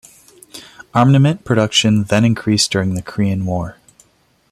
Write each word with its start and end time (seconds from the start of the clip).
Armament 0.95 1.45
production 1.45 2.05
then 2.05 2.25
increased 2.25 2.71
during 2.71 2.95
the 2.95 3.03
Korean 3.03 3.45
War. 3.45 3.77